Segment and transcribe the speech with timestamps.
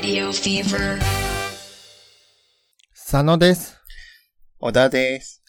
[0.00, 1.00] Radio Fever.
[2.94, 3.76] 佐野です。
[4.60, 5.42] 小田です。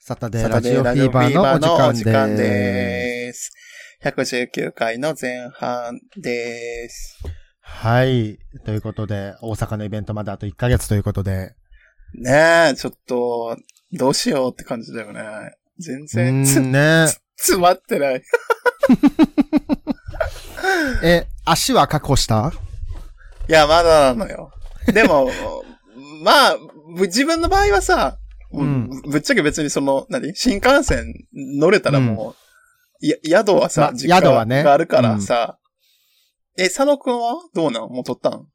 [0.00, 3.50] サタデーラジオフィーバーのお時間でです。
[4.04, 7.18] 119回の前半です。
[7.20, 7.24] す。
[7.60, 8.38] はい。
[8.64, 11.56] ということで、大阪のイベントまであと1ヶ月ということで。
[12.14, 13.56] ねえ、ちょっと、
[13.92, 15.20] どうしようって感じだよね。
[15.80, 17.08] 全う然つ、んね。
[17.36, 18.22] 詰まってない。
[21.02, 22.52] え、足は確保した？
[23.48, 24.50] いや、まだなのよ。
[24.92, 25.30] でも、
[26.22, 26.56] まあ、
[26.96, 28.18] ぶ自分の場合はさ、
[28.52, 30.34] うんぶぶっちゃけ別にその、何？
[30.34, 32.34] 新幹線乗れたらも
[33.02, 35.58] う、や宿はさ、まはねがあるからさ、
[36.56, 37.88] え、佐野くんはどうなん？
[37.90, 38.46] もう取ったん？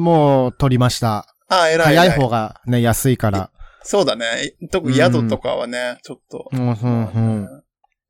[0.00, 1.26] もう取りました。
[1.48, 3.50] あ、偉い早い偉方がね、安いから。
[3.82, 4.54] そうだね。
[4.70, 6.48] 特に宿とかはね、ちょっと。
[6.52, 7.48] うん、うん、うん。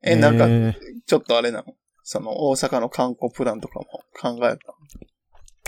[0.03, 0.75] え、なんか、え
[1.07, 1.73] ちょっとあれなの？
[2.03, 3.85] その、大阪の観光プランとかも
[4.19, 4.70] 考えた？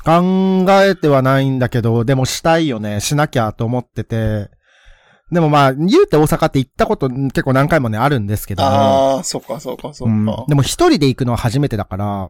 [0.05, 2.99] ー考えてはないんだけど、でもしたいよね。
[2.99, 4.49] しなきゃと思ってて。
[5.31, 8.69] でもまあ、言うて大阪って行ったこと結構何回もね、あるんですけども。
[8.69, 10.45] ああ、そっかそっかそっうんか。
[10.47, 12.29] でも一人で行くのは初めてだから、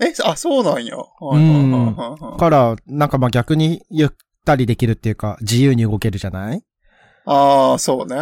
[0.00, 0.96] え、あ、そうなんや。
[0.96, 4.10] はいはいはいはいはいから、なんかまあ逆にゆっ
[4.46, 6.62] たりできるっていうか、自由に動けるじゃない？
[7.26, 8.16] ああ、そうね。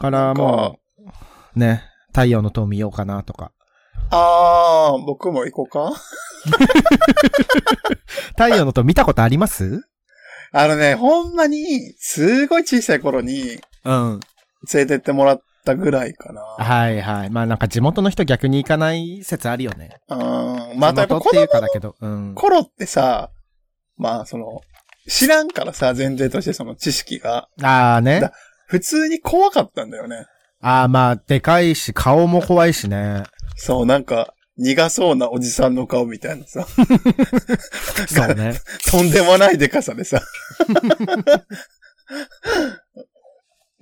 [0.00, 0.80] からも
[1.56, 3.52] う、ね、太陽の塔見ようかなとか。
[4.14, 5.92] ああ、僕も行こうか？
[8.36, 9.82] 太陽の塔見たことあります？
[10.52, 14.20] あのね、ほんまに、すごい小さい頃にうん。
[14.72, 16.42] 連れてってもらったぐらいかな。
[16.42, 17.30] はいはい。
[17.30, 19.96] まあなんか地元の人逆に行かない説あるよね。
[20.08, 20.18] うん。
[20.18, 21.94] まあ、やっぱ子供かだけど。
[22.00, 22.34] うん。
[22.34, 23.30] 頃ってさ、
[23.96, 24.60] まあ、その、
[25.08, 27.48] 知らんからさ、前提としてその知識が。
[27.62, 28.32] ああねだ。
[28.66, 30.26] 普通に怖かったんだよね。
[30.60, 33.24] ああまあ、でかいし、顔も怖いしね。
[33.56, 36.66] そう、なんか、苦そうなおじさんの顔みたいなさ、
[38.06, 38.54] そうね。
[38.90, 40.20] とんでもないでかさでさ。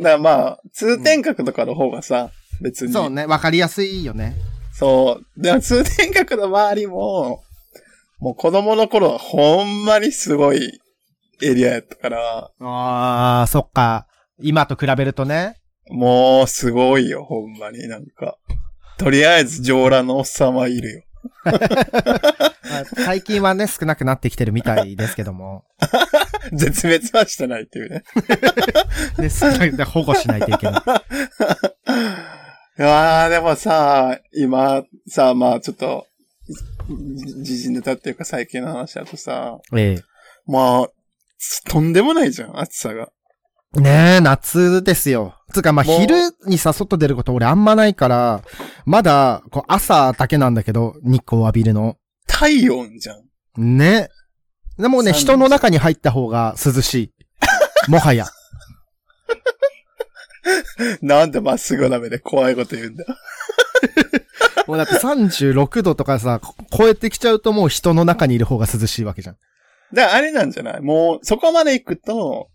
[0.01, 2.31] だまあ、通天閣とかの方がさ、
[2.61, 2.93] 別に。
[2.93, 3.27] そうね。
[3.27, 4.37] わかりやすいよね。
[4.73, 5.43] そう。
[5.43, 7.43] でも通天閣の周りも、
[8.19, 10.81] もう子供の頃はほんまにすごい
[11.43, 14.07] エリアやったから、ああ、そっか。
[14.39, 15.57] 今と比べるとね。
[15.91, 18.39] もうすごいよ、ほんまになんか。
[19.01, 21.03] とりあえず上裸のおっさんはいるよ。
[21.43, 21.53] ま
[22.81, 25.65] あ最近はね、少なくなってきてるみたいですけども。
[26.53, 28.05] 絶滅はしてないっていうね。
[29.17, 30.83] で、少なく保護しないといけない。
[32.79, 36.07] いやー、でもさ、今、さ、まあちょっと、
[37.17, 40.03] じ時事ネタっていうか最近の話だとさ、ええ。
[40.47, 40.89] まあ、
[41.71, 43.09] とんでもないじゃん、暑さが。
[43.77, 45.37] ねえ、夏ですよ。
[45.53, 46.15] つうか、まあ、昼
[46.47, 48.43] にさ、外出ること俺あんまないから、
[48.85, 51.97] まだ、こう、朝だけなんだけど、日光浴びるの。
[52.27, 53.15] 体温じゃ
[53.57, 53.77] ん。
[53.77, 54.09] ね。
[54.77, 57.91] でもね、三人の中に入った方が涼しい。
[57.91, 58.27] もはや。
[61.03, 63.17] なんでまっすぐな目で怖いこと言うんだよ。
[64.67, 69.37] もうだって36度とかさ、こ超えてきちゃうともう人の中にいる方が涼しいわけじゃん。
[69.93, 70.81] だからあれなんじゃない？
[70.81, 72.49] もう、そこまで行くと、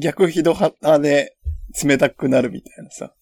[0.00, 1.36] 逆ヒド派で
[1.82, 3.12] 冷たくなるみたいなさ。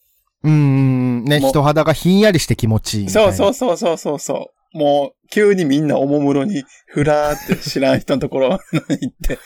[0.42, 3.32] うーん、ね、人肌がひんやりして気持ちいいそうな。
[3.32, 4.78] そうそうそうそうそう。
[4.78, 9.38] もう、急にみんなおもむろに、ふらーって知らん人のところに行って、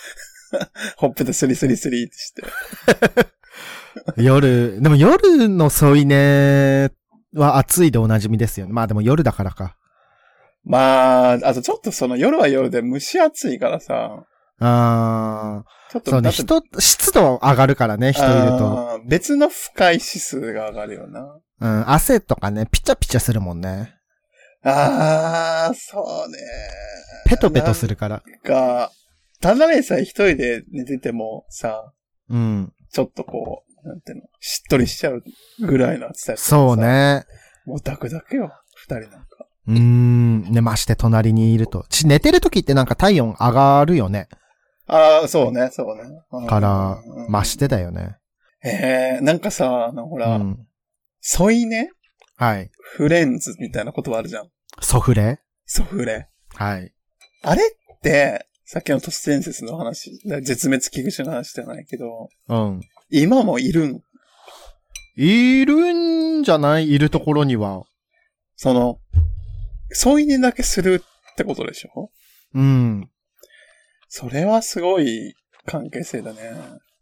[0.97, 2.43] ほっぺたスリスリスリってして。
[4.17, 6.91] 夜、でも夜の添い寝
[7.35, 8.73] は暑いでおなじみですよね。
[8.73, 9.77] まあでも夜だからか。
[10.65, 14.25] まあ、あとちょっとその夜は夜で蒸し暑いからさ、
[14.61, 15.93] あー。
[15.93, 19.01] ちょっとそうね、人、湿度上がるからね、人いると。
[19.07, 21.39] 別の不快指数が上がるよな。
[21.61, 23.95] うん、汗とかね、ピチャピチャするもんね。
[24.65, 26.39] ああ、そうね。
[27.27, 28.23] ペトペトするから。
[28.27, 28.93] なんか、
[29.41, 31.93] ただでさえ一人で寝ててもさ、
[32.29, 32.73] うん。
[32.93, 35.23] ちょっとこう、なんていうの、しっとりしちゃう
[35.61, 36.77] ぐらいの暑さそう。
[36.77, 37.25] ね。
[37.65, 39.47] もうダクダクよ、二人なんか。
[39.69, 40.43] うーん。
[40.43, 41.87] ね、まして隣にいると。
[41.89, 44.29] ち、寝てる時ってなんか体温上がるよね。
[44.89, 46.03] ああ、そうね、そうね。
[46.33, 48.17] うんからうん、ましてだよね。
[48.65, 50.67] ええなんかさ、あの、ほうら、ん。
[51.21, 51.91] 添い寝？
[52.37, 52.71] はい。
[52.81, 54.51] フレンズみたいな言葉あるじゃん。
[54.81, 55.41] ソフレ？
[55.67, 56.29] ソフレ。
[56.55, 56.93] はい。
[57.43, 60.11] あれって、さっきの都市伝説の話、
[60.43, 62.81] 絶滅危惧種の話じゃないけど、うん。
[63.11, 64.01] 今もいるん？
[65.17, 66.91] いるんじゃない？
[66.91, 67.85] いるところには。
[68.57, 68.99] その、
[69.91, 71.03] 添い寝だけする
[71.33, 72.11] ってことでしょ？
[72.55, 73.11] うん。
[74.09, 75.35] それはすごい
[75.67, 76.41] 関係性だね。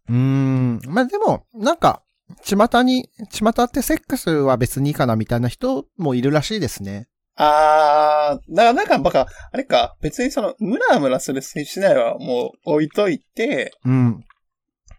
[0.09, 0.81] うーん。
[0.87, 2.03] まあ、でも、なんか、
[2.43, 7.09] 巷に、巷ってセックスは別にいいかなみたいな人もいるらしいですね。
[7.37, 14.25] あー、だからなんかバカ、あれか、別にその、ムラムラするしないはもう置いといて、うん。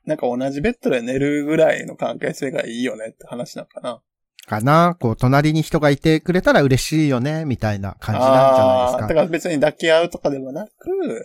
[0.05, 4.01] なんか同じベッドで寝るぐらいの関係性がいいよねって話なのかな。
[4.47, 9.07] かなこう、隣に人がいてくれたら嬉しいよね、みたいな感じなんじゃないですあーだか。
[9.07, 10.71] から別に抱き合うとかでもなく、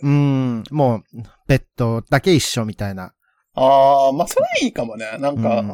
[0.03, 0.63] うん。
[0.69, 1.03] もう、
[1.47, 3.13] ベッドだけ一緒みたいな。
[3.55, 5.17] あー、まあそれいいかもね。
[5.19, 5.67] なんか、うん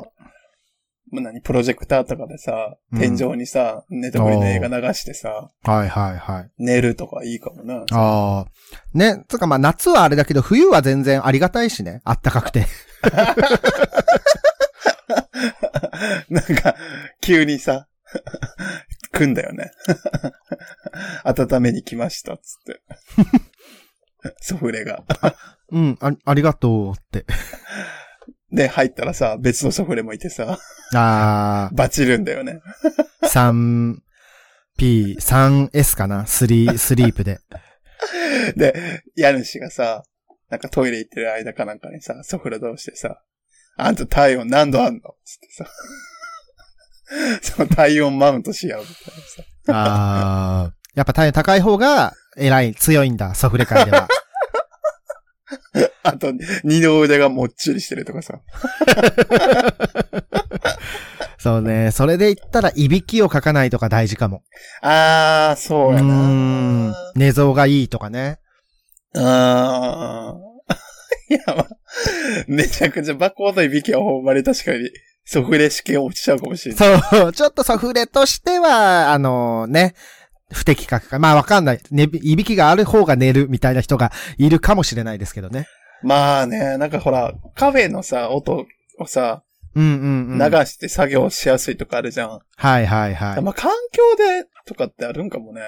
[1.12, 6.52] まあ何、プロジェクターとかでさ、うん天井にさ、ネトフリの映画流してさ、はいはいはい。
[6.60, 7.84] 寝るとかいいかもな。
[7.92, 8.46] ああ。
[8.94, 12.02] ね、つうかまあ夏はあれだけど、冬は全然ありがたいしね。
[12.04, 12.68] あったかくて。
[16.30, 16.76] なんか、
[17.22, 17.88] 急にさ、
[19.12, 19.72] 来んだよね。
[21.24, 22.82] 温めに来ました、つって。
[24.42, 25.04] ソフレが。
[25.72, 27.26] うん、あありがとうって。
[28.52, 30.58] で、入ったらさ、別のソフレもいてさ、
[30.96, 32.62] あバチるんだよね。
[33.22, 34.00] あ、3P、
[35.18, 37.40] 3S かな ?3、スリープで。
[38.56, 40.04] で、家主がさ、
[40.50, 43.22] なんかトイレ行ってる間かなんかにさ、ソフレ通してさ、
[43.82, 45.16] あんた体温何度あんの？
[45.26, 45.66] つってさ、
[47.56, 49.44] その体温マウントし合うみたいなさ。
[49.72, 54.08] ああ、やっぱ体温高い方が偉い、強いんだ、ソフレ界では。
[56.04, 56.32] あと、
[56.64, 58.40] 二の腕がもっちりしてるとかさ。
[61.38, 64.44] そうね、それで言ったら、いびきをかかないとか大事かも。
[64.82, 66.14] あー、そうやな。
[66.28, 68.40] ん寝相がいいとかね。
[69.16, 71.34] あー。
[71.36, 71.68] いや、まあ、
[72.48, 74.90] めちゃくちゃバコードいびきはほんまに確かに、
[75.26, 77.02] ソフレ式が落ちちゃうかもしれない。
[77.12, 79.94] そう、ちょっとソフレとしては、あのね、
[80.52, 81.20] 不適格か。
[81.20, 81.80] まあわかんない。
[81.92, 85.68] ね、いびきがある方が寝るみたいな人がいるかもしれないですけどね。
[86.02, 88.66] まあね、なんかほら、カフェのさ、音
[89.00, 89.44] をさ、
[89.76, 90.52] うんうんうん。
[90.52, 92.40] 流して作業しやすいとかあるじゃん。
[92.56, 93.42] はいはいはい。
[93.44, 95.62] まあ環境でとかってあるんかもね。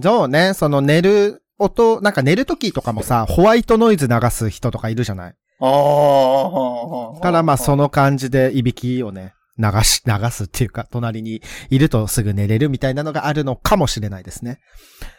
[0.00, 5.34] そうね、その寝る音、なんか寝る時とかもさ、ホワイトノイズ流す人とかいるじゃない？
[5.60, 14.60] ああ、からまあその感じでいびきをね、流し、流すっていうか、隣にいるとすぐ寝れるみたいなのがあるのかもしれないですね。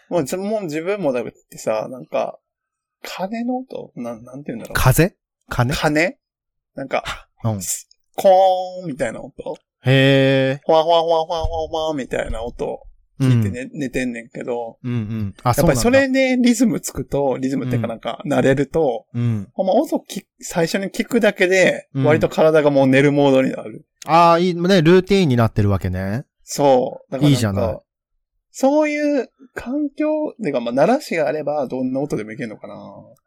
[0.10, 2.38] もうじもう自分もだってさ、なんか、
[3.02, 3.92] 鐘の音？
[3.96, 4.74] なん、なんて言うんだろう。
[4.76, 5.16] 風？
[5.50, 5.74] 鐘？
[5.74, 6.18] 鐘？
[6.76, 7.60] なんか、うん。
[8.16, 9.56] コーンみたいな音？
[9.86, 10.62] へえ。
[10.66, 12.66] ほわほわほわほわほわほわみたいな音？
[12.66, 15.33] うん聞いて寝,、寝てんねんけど、うんうん。
[15.44, 19.06] あ、やっぱりそれうでリズムつくと、リズムっていうかなんか、慣れると。
[19.13, 19.47] うん。
[19.53, 23.85] ほんま音き最初に聞くだけで、うん割と体がもう寝るモードになる。
[24.06, 26.25] ああ、いいね、ルーティーンになってるわけね。
[26.44, 27.12] そう。
[27.12, 27.77] だからいいじゃない
[28.51, 32.75] そういう環境、てかまあ、鳴らしがあれば、どんな音でもいけるのかな。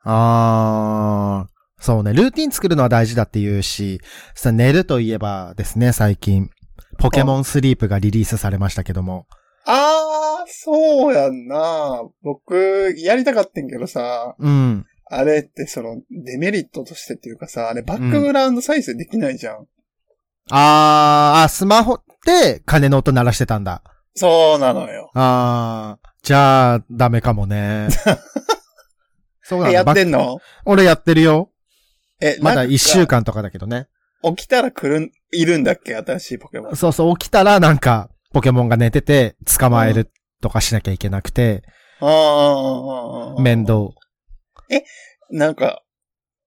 [0.05, 1.49] ああ、
[1.81, 4.01] そうね、ルーティン作るのは大事だって言うし、
[4.35, 6.51] さ、寝るといえばですね、最近、
[6.99, 9.27] ポケモンスリープがリリースされましたけども。
[9.71, 12.03] あー、そうやんな。
[12.23, 14.87] 僕、やりたかったんけどさ、うん。
[15.11, 19.67] あれってその、デメリットとしてっていうかさ、あれバックグラウンド再生できないじゃん。
[20.51, 23.83] あーあ、スマホで鐘の音鳴らしてたんだ。
[24.15, 25.11] そうなのよ。
[25.15, 27.89] ああ、じゃあ、ダメかもね。
[29.43, 29.73] そうなん。
[29.73, 30.41] やってばんの？
[30.65, 31.51] 俺やってるよ。
[32.21, 33.07] え、まだ一週。
[33.07, 33.87] 間とかだけどね。
[34.23, 35.95] 起きたら来るん、いるんだっけ？
[35.95, 36.77] 新しいポケモン。
[36.77, 40.11] そうそう、起きたらなんか、ポケモンが寝てて、捕まえる
[40.43, 41.63] とかしなきゃいけなくて、
[42.01, 43.67] あーあ面。
[43.67, 43.91] 倒。
[45.31, 45.83] なんか、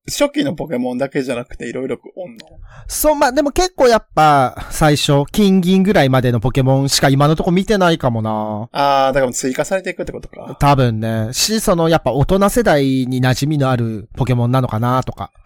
[0.07, 2.39] 初期のポケモンだけじゃなくていろいろおんの？
[2.88, 8.69] そう、まあ、でも結構やっぱ、最初、金銀ぐらいまでのポケモンしか今のとこ見てないかもな。
[8.71, 10.57] ああ、だから追加されていくってことか。
[10.59, 11.29] 多分ね。
[11.33, 15.31] し、その、やっぱ大人世代に馴染みのあるポケモンなのかなとか。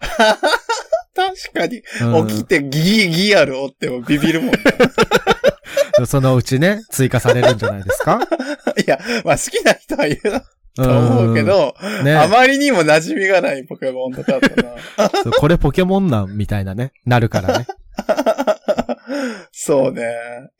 [1.14, 4.58] 確かに、うん起きてギーギーあるおってもビビるもんね。
[6.06, 8.20] そのうちね、追加されるんじゃないですか？
[8.86, 10.20] いや、まあ好きな人はいる
[10.76, 15.32] と思うけど、うん、ねあまりにも馴染みがないポケモンとかだったな。
[15.40, 17.66] これポケモンなんみたいなね、なるからね。
[19.52, 20.02] そうね。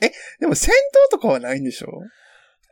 [0.01, 0.75] え、でも戦
[1.11, 1.89] 闘とかはないんでしょ？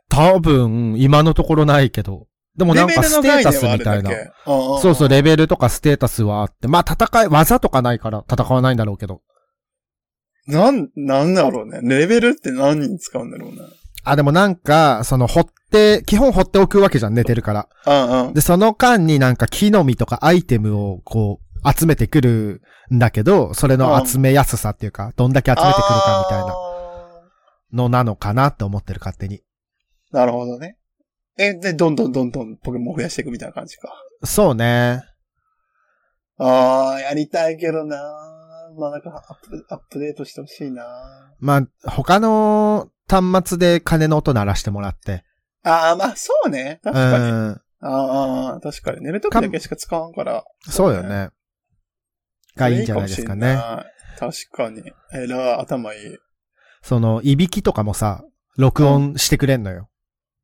[0.09, 2.27] 多分、今のところないけど。
[2.57, 4.11] でもなんかステータスみたいな。
[4.45, 6.67] そそうそう、レベルとかステータスはあって。
[6.67, 9.21] まあ戦い、技とかないから戦わないんだろうけど。
[10.47, 11.79] なん、なんだろうね。
[11.81, 13.57] レベルって何に使うんだろうね。
[14.03, 17.67] あ、でもなんか、その、掘って、基本掘っておくわけじゃん、寝てるから。
[17.87, 18.33] うんうん。
[18.33, 21.45] で、その間になんか木の実とかアイテムをこう、
[21.77, 22.61] 集めてくる
[22.93, 26.55] んだけど、それの集めやすさっていうか、どんだけ集めてくるかみたいな
[27.73, 29.41] のなのかなって思ってる、勝手に。
[30.11, 30.77] なるほどね。
[31.37, 33.91] え、で、どんどんどんどんポケモン増やしていくみたいな感じか。
[34.23, 35.01] そうね。
[36.37, 37.97] ああ、やりたいけどな
[38.77, 40.83] まあなんかアップ、アップデートしてほしいな
[41.39, 45.23] まあ、他の端末で鐘の音鳴らしてもらって、
[45.63, 46.79] ああ、まあそうね。
[46.83, 47.31] 確うかに。
[47.31, 47.61] ん。
[47.81, 49.01] ああ、確かに。
[49.01, 50.43] 寝るときだけしか使わんから。
[50.69, 51.29] そうよね。
[52.55, 53.51] がいいんじゃないですかね。
[53.51, 53.75] いいか
[54.17, 54.83] もしれない。
[54.83, 54.93] 確かに。
[55.13, 56.17] えらい、頭いい。
[56.81, 58.23] その、いびきとかもさ、
[58.57, 59.89] 録音してくれんのよ。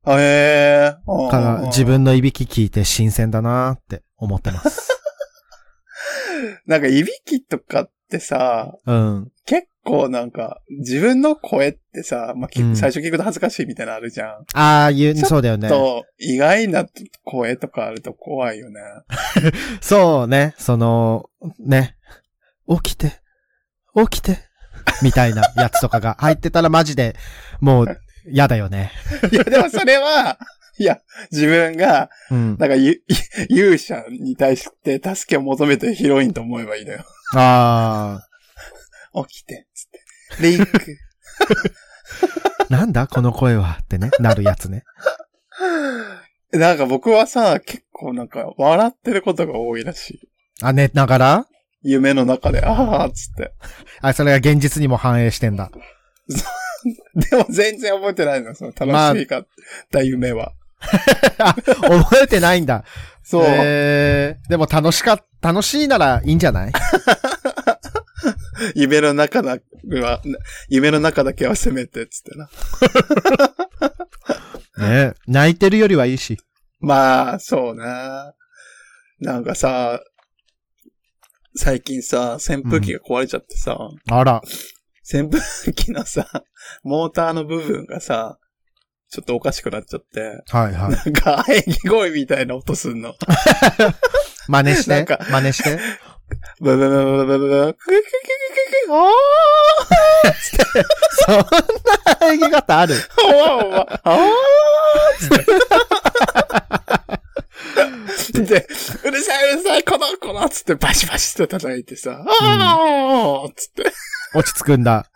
[0.04, 1.30] あええー。
[1.30, 5.01] から、自分のいびき聞いて新鮮だなーって思ってます。
[6.66, 9.32] なんか、いびきとかってさ、うん。
[9.46, 14.46] 結構なんか、自分の声ってさ、まあ、きうん最初聞くと恥ずかしいみたいなのあるじゃん。
[14.54, 15.68] ああ、言う、そうだよね。
[15.68, 16.86] と、意外な
[17.24, 18.80] 声とかあると怖いよね。
[19.80, 21.28] そうね、その、
[21.58, 21.96] ね、
[22.68, 23.20] 起きて、
[23.96, 24.38] 起きて、
[25.02, 27.16] みたいなやつとかが入ってたらマジで、
[27.60, 27.98] もう、
[28.30, 28.92] 嫌だよね。
[29.32, 30.38] いや、でもそれは、
[30.78, 31.00] いや、
[31.30, 32.56] 自分が、うん。
[32.58, 33.02] なんか、ゆ
[33.50, 37.04] 勇者に対して助けを求めてるヒロインと思えばいいのよ。
[37.34, 38.20] あ
[39.28, 40.42] 起きて、つって。
[40.42, 40.98] リンク。
[42.60, 44.84] あ、 なんだこの声はってね、なるやつね。
[46.52, 50.28] なんか僕はさ、結構なんか、笑ってることが多いらしい。
[50.62, 51.46] あ、寝ながら？
[51.82, 53.52] 夢の中で、ああ、つって。
[54.00, 55.70] あ、それが現実にも反映してんだ。
[57.14, 59.46] でも全然覚えてないの、その楽しいかっ
[59.90, 60.52] た夢は。
[61.82, 62.84] 覚えてないんだ。
[63.22, 63.44] そう。
[63.46, 66.72] えー、でも楽しか、楽しいならいいんじゃない？
[68.74, 69.58] 夢の中だ
[70.00, 70.20] は、
[70.68, 72.48] 夢の中だけはせめて、つってな。
[74.78, 76.38] ね泣いてるよりはいいし。
[76.80, 78.34] まあ、そうな。
[79.20, 80.00] なんかさ、
[81.56, 83.76] 最近さ、扇風機が壊れちゃってさ、
[84.10, 84.42] あら。
[85.12, 86.26] 扇風機のさ、
[86.82, 88.38] モーターの部分がさ、
[89.12, 90.42] ちょっとおかしくなっちゃって。
[90.48, 90.90] はいはい。
[90.90, 93.14] なんか、喘ぎ声みたいな音すんの。
[94.48, 94.90] 真似して？
[94.90, 95.78] なんか、真似して？
[96.62, 99.12] ブブブブブブブ、クククククク、おー
[101.26, 101.42] そんな
[102.22, 108.66] 喘ぎ方あるおわおわ、おーで、
[109.04, 113.92] うるさいうるさい、この、この、つってバシバシって叩いてさ、あー、ああ、つって。
[114.34, 115.10] 落ち着くんだ。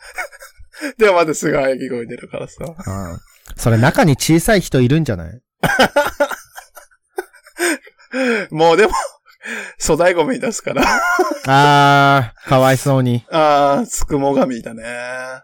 [0.98, 2.64] で、まだすぐ喘ぎ声出るからさ。
[2.64, 2.68] う
[3.14, 3.20] ん。
[3.56, 5.32] それ中に小さい人いるんじゃない？
[8.50, 8.92] もうでも、
[9.80, 10.82] 粗大ゴミ出すから。
[11.46, 13.24] あー、かわいそうに。
[13.30, 14.82] あー、つくも神だね。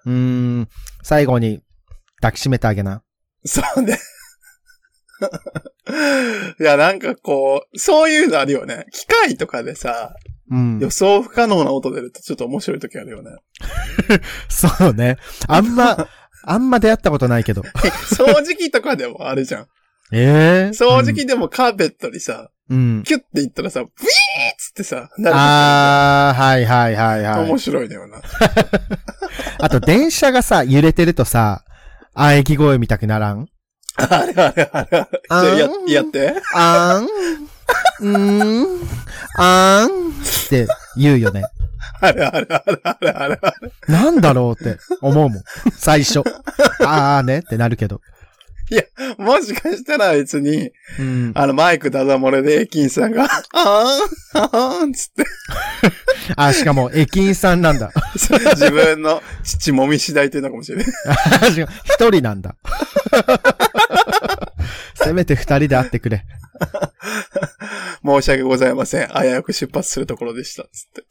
[0.04, 0.68] うーん。
[1.02, 1.62] 最後に
[2.20, 3.02] 抱きしめてあげな。
[3.44, 3.98] そうね。
[6.58, 8.86] いや、なんかこう、そういうのあるよね。
[8.92, 10.14] 機械とかでさ、
[10.52, 10.90] うん予。
[10.90, 13.30] 想不可能な音出るとちょっと面白い時あるよね。
[14.48, 15.16] そうね。
[15.48, 16.06] あんま、
[16.44, 17.62] あんま出会ったことないけど。
[17.62, 19.66] 掃除機とかでもあるじゃん。
[20.12, 20.74] え えー？
[20.74, 23.02] 掃除機でもカーペットにさ、うん。
[23.04, 23.92] キュッていったらさ、ブイーっ
[24.58, 27.58] つってさ、なるあー、はいはいはいはい面。
[27.58, 28.20] 白いのよな。
[29.58, 31.64] あと電車がさ、揺れてるとさ、
[32.14, 33.46] 喘ぎ声見たくならん？
[33.96, 35.08] あれあれあれあれ。
[35.28, 36.34] あや、やって。
[36.54, 37.48] あーん、
[38.00, 38.66] うーん、
[39.36, 40.66] あーんって
[40.96, 41.42] 言うよね。
[42.00, 43.72] あれあれあれあれあれあれ。
[43.88, 45.42] なんだろうって思うもん。
[45.76, 46.22] 最初。
[46.84, 48.00] あーねってなるけど。
[49.18, 51.32] もしかしたら別に、うん。
[51.34, 55.24] あのマイクダダ漏れで駅員さんが、あーん、あーんつって、
[56.36, 57.92] あ、しかも駅員さんなんだ。
[58.14, 60.86] 自分の父もみしだいてるのかもしれない。
[61.84, 62.56] 一人なんだ。
[65.04, 66.24] せめて二人で会ってくれ。
[68.04, 69.08] 申し訳ございません。
[69.08, 70.62] 危うく出発するところでした。
[70.64, 71.02] つって。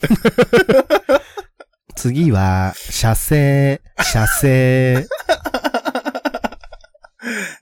[1.95, 5.07] 次は、射精、射精。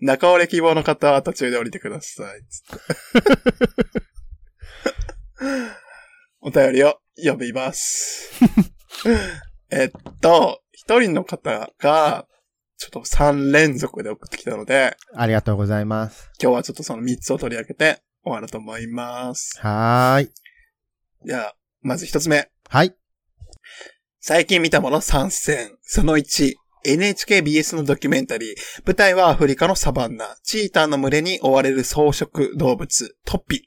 [0.01, 2.41] 中折れ希望の方は途中で降りてください。
[2.49, 2.85] つって。
[6.41, 8.31] お便りを読みます。
[9.71, 12.25] えっと、一人の方が、
[12.79, 16.31] ちょっと3連続で送ってきたので、ありがとうございます。
[16.41, 19.59] 今日はちょっとその3つを取り上げて終わると思います。
[19.59, 20.29] はーい。
[21.25, 22.49] じゃあ、まず一つ目。
[22.69, 22.95] はい。
[24.21, 25.75] 最近見たもの参戦。
[25.81, 26.53] その1。
[26.85, 28.55] NHKBS のドキュメンタリー。
[28.85, 30.37] 舞台はアフリカのサバンナ。
[30.43, 33.65] チーターの群れに追われる草食動物、トピ。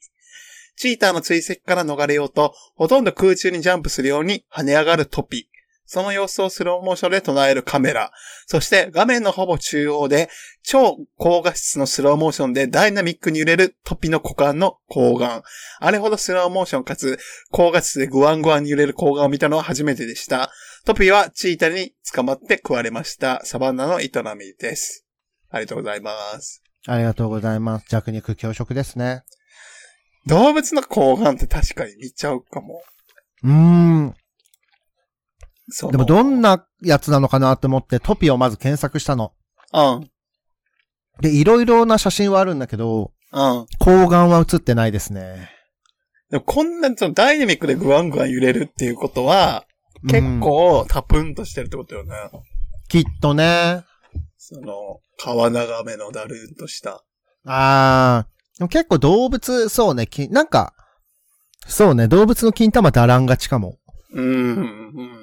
[0.77, 5.51] チーターの追跡から逃れようと、ほとんど空中にジャンプするように跳ね上がるトピ。
[5.85, 8.13] その様子をスローモーションで捉えるカメラ。
[8.47, 10.31] そして画面のほぼ中央で
[10.63, 15.43] 超高画質のスローモーションでダイナミックに揺れるトピの股間の睾丸。
[15.81, 17.19] あれほどスローモーションかつ
[17.51, 20.51] 高画質でグワングワンに揺れる睾丸を見たのは初めてでした。
[20.85, 23.41] トピはチータに捕まって食われました。
[23.45, 25.07] サバンナの営みです。
[25.51, 26.63] ありがとうございます。
[26.87, 27.87] ありがとうございます。
[27.89, 29.23] 弱肉強食ですね。
[30.27, 32.83] 動物の睾丸って確かに見ちゃうかも。
[33.45, 34.15] うーん。
[35.69, 39.33] そのでもどんなやつなのかなと思ってトピをまず検索したの。
[39.73, 40.11] うん。
[41.21, 43.67] で、いろいろな写真はあるんだけど、うん。
[43.81, 45.51] 睾丸は写ってないですね。
[46.31, 49.65] でもこんな、そのダイナミックでグワングワン揺れるっていうことは、
[50.09, 52.15] 結うん構タプンとしてるってことよね。
[52.89, 53.85] きっとね。
[54.37, 57.05] その、川眺めのだるんとした。
[57.47, 58.59] あー。
[58.59, 60.75] でも結構動物、そうね、きなんか、
[61.67, 63.79] そうね、動物の金玉だらんがちかも。
[64.13, 65.22] うん、うん、うん。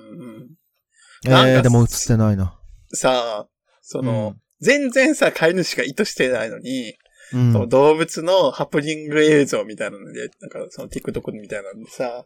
[1.25, 2.57] えなんかー、でも写ってないな。
[2.93, 3.47] さあ、
[3.81, 6.95] その、うん全然さ、飼い主が意図してないのに、
[7.33, 7.53] うん。
[7.53, 12.25] その動物のハプニング映像みたいなので、なんかその TikTok みたいなのでさ、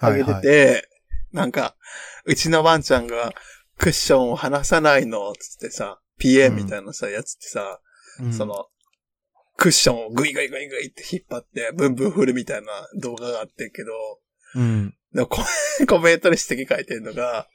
[0.00, 0.88] 上げてて、
[1.32, 1.76] なんか、
[2.24, 3.32] うちのワンちゃんが
[3.78, 7.80] クッションを離さないの、つってさ、PA みたいなさ、やつってさ、
[8.20, 8.68] うんそ、の、
[9.56, 12.68] クッションをグイグイグイグイって引っ張って、ブンブン振るみたいな
[13.00, 13.92] 動画があってんけど、
[14.54, 14.94] うん。
[15.28, 15.42] コ
[15.88, 17.48] コメントで指摘書いてるのが、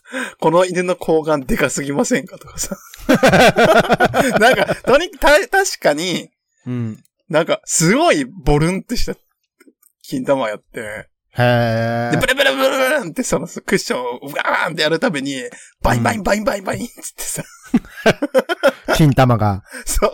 [0.40, 2.38] この犬の睾丸でかすぎませんか？
[2.38, 2.76] とかさ。
[4.38, 6.30] なんか、とにた、確かに、
[6.66, 7.02] うん。
[7.28, 9.14] なんか、すごいボルンってした
[10.02, 12.26] 金玉やって、へで、ブー。
[12.28, 15.42] ルブルブルブルンってそのクッションをガーンってやるたびに、
[15.80, 17.44] バインバインバインバインバインっつってさ、
[18.94, 19.62] 金玉が。
[19.86, 20.12] そう。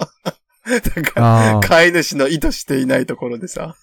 [0.69, 3.75] だから、飼い主の意図していないところでさ、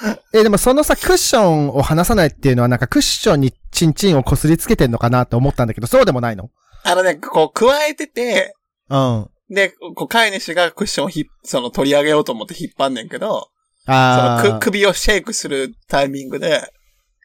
[0.32, 6.50] え、でもそのさ、クッションを離さないっていうのはなんかクッションにチンチンをこすりつけてんのかなって思ったんだけど、そうでもないの？
[6.84, 8.54] あのね、こう、咥えてて、
[8.88, 9.30] うん。
[9.50, 13.48] で、こう、飼い主がクッションをひっ、その、取り上げようと思って引っ張んねんけど、
[13.84, 14.42] そああ。
[14.44, 16.72] のく、首をシェイクするタイミングで、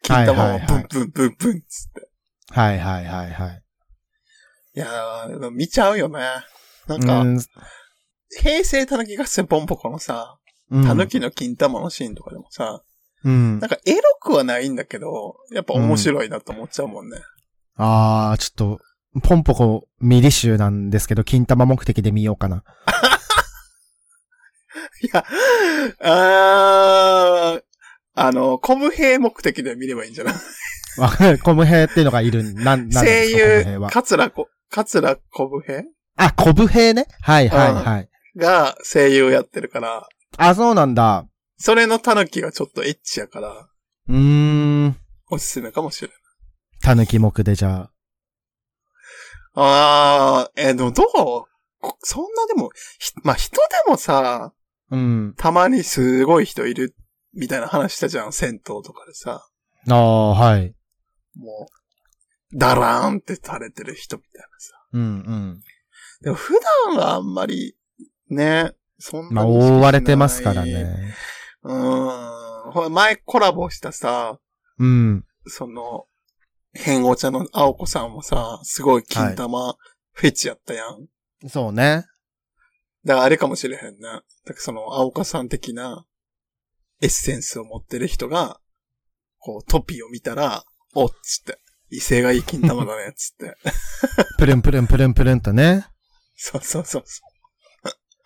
[0.02, 2.08] 金玉をはいはいはいブンブンブンブンっつって。
[2.50, 3.62] はいはいはいはい。
[4.76, 6.18] いやー、見ちゃうよね。
[6.88, 7.40] なんか、うん
[8.36, 12.82] 平成たぬき合戦ポンポコのさ、うんたぬきの金玉のシーンとかでもさ、
[13.24, 13.70] うんなん。
[13.70, 17.18] かエロくはないんだけど、やっぱ面白いなと思っちゃうもんね。
[17.76, 18.80] ああ、ちょっと、
[19.22, 22.64] ポンポコミリ集なんですけど、金玉目的で見ようかな。
[25.02, 25.24] いや、
[26.00, 27.62] あー、
[28.14, 30.34] あの、コム兵目的で見ればいいんじゃない？
[30.98, 31.38] わかる。
[31.38, 33.90] コムヘイっていうのがいるん、なん、なん声ですかコムヘイ優、は。
[33.90, 35.84] 桂こ、桂コム兵
[36.16, 37.06] あ、コブヘイね。
[37.20, 38.08] はいはいはい。
[38.36, 41.26] が声優やってるから、あ、そうなんだ。
[41.56, 43.68] それのタヌキがちょっとエッチやから、
[44.08, 44.96] うーん。
[45.30, 46.16] おすすめかもしれない。
[46.82, 47.88] たぬき目でじゃ
[49.54, 50.42] あ。
[50.46, 51.06] あー、えーでもどう？
[51.12, 51.48] こ
[52.00, 54.52] そんなでも、ひまあ、人でもさ、
[54.90, 55.34] うん。
[55.36, 56.94] たまにすごい人いる、
[57.34, 59.46] みたいな話したじゃん、銭湯とかでさ。
[59.88, 60.74] ああ、はい。
[61.36, 61.68] も
[62.52, 64.72] う、ダラーンって垂れてる人みたいなさ。
[64.92, 65.60] うんうん。
[66.22, 66.54] でも普
[66.88, 67.76] 段はあんまり、
[68.30, 70.64] ね、そんまあ、なに意識しない覆われてますから。
[70.64, 71.14] ね。
[71.62, 72.72] うーん。
[72.72, 74.38] ほら、前コラボしたさ、
[74.78, 75.24] うん。
[75.46, 76.06] その、
[76.72, 79.76] 変お茶の青子さんもさ、すごい金玉
[80.12, 81.06] フェチやったやん。
[81.48, 82.06] そうね。
[83.04, 84.12] だからあれかもしれへんな。
[84.12, 86.04] だからその、青子さん的な
[87.00, 88.60] エッセンスを持ってる人が、
[89.38, 91.58] こう、トピを見たら、おっつって、
[91.90, 93.56] 威勢がいい金玉だね、つって。
[94.38, 95.86] プルンプルンプルンプルンとね。
[96.36, 97.22] そうそうそうそ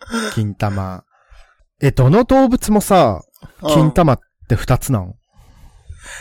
[0.33, 1.03] 金玉。
[1.81, 3.23] え、どの動物もさ、
[3.61, 3.67] う。
[3.67, 5.15] 金玉って二つなん？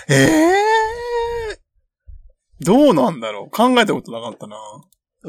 [0.08, 3.50] ええー、どうなんだろう？
[3.50, 4.56] 考えたことなかったな。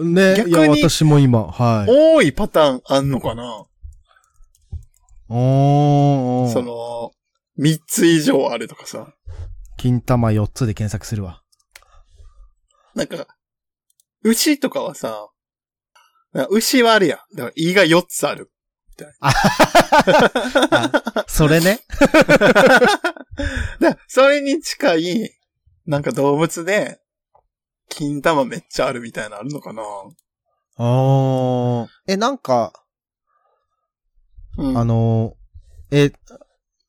[0.03, 0.35] ね。
[0.37, 1.91] 逆にいや、私も今、はい。
[2.15, 3.65] 多いパターンあんのかな、
[5.29, 6.51] おー。
[6.51, 7.11] その、
[7.55, 9.13] 三つ以上あるとかさ。
[9.77, 11.41] 金玉4つで検索するわ。
[12.95, 13.27] なんか、
[14.23, 15.29] 牛とかはさ、
[16.49, 17.35] 牛はあるやん。
[17.35, 18.51] だから胃が4つある。
[21.27, 21.79] それね。
[23.79, 25.31] だそれに近い、
[25.85, 26.99] なんか動物で、
[27.87, 29.81] 金玉めっちゃあるみたいなのあるのかな
[30.75, 31.87] あー。
[32.07, 32.73] え、なんか、
[34.57, 34.77] うん。
[34.77, 35.35] あの、
[35.91, 36.11] え、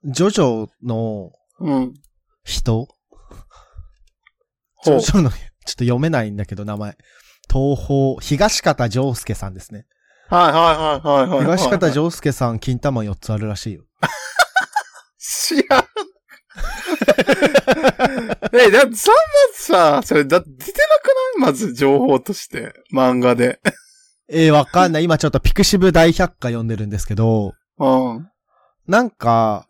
[0.05, 1.95] ジョジョのうん。
[2.45, 2.89] 人？
[4.85, 6.97] ジョジョの、ちょっと読めないんだけど、名前。
[7.51, 9.87] 東方、東方丈介さんですね。
[10.29, 10.63] はいはい
[11.05, 13.83] はいはいはい、東方丈介さん、金玉4つあるらしいよ。
[15.19, 15.85] 知らん。
[18.53, 19.21] え、だってそんな
[19.53, 21.07] さ、それだって出てなく
[21.39, 23.61] ないまず情報として、漫画で。
[24.29, 25.05] えーわかんない。
[25.05, 28.29] 今ちょっとピクシブ大百科読んでるんですけど、うん。
[28.87, 29.67] なんか、